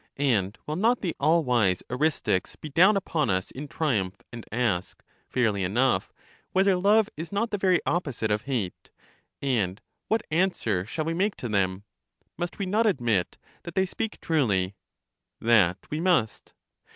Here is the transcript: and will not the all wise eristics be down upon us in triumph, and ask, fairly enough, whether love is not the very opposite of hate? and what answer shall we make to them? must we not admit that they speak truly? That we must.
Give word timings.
and 0.17 0.57
will 0.65 0.75
not 0.75 1.01
the 1.01 1.15
all 1.19 1.43
wise 1.43 1.83
eristics 1.91 2.55
be 2.59 2.69
down 2.69 2.97
upon 2.97 3.29
us 3.29 3.51
in 3.51 3.67
triumph, 3.67 4.15
and 4.33 4.47
ask, 4.51 5.03
fairly 5.29 5.63
enough, 5.63 6.11
whether 6.53 6.75
love 6.75 7.07
is 7.15 7.31
not 7.31 7.51
the 7.51 7.57
very 7.59 7.79
opposite 7.85 8.31
of 8.31 8.41
hate? 8.45 8.89
and 9.43 9.79
what 10.07 10.23
answer 10.31 10.87
shall 10.87 11.05
we 11.05 11.13
make 11.13 11.35
to 11.35 11.47
them? 11.47 11.83
must 12.35 12.57
we 12.57 12.65
not 12.65 12.87
admit 12.87 13.37
that 13.61 13.75
they 13.75 13.85
speak 13.85 14.19
truly? 14.19 14.73
That 15.39 15.77
we 15.91 15.99
must. 15.99 16.55